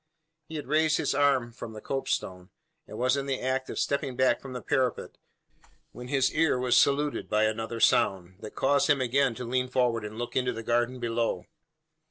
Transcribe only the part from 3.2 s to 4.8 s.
the act of stepping back from the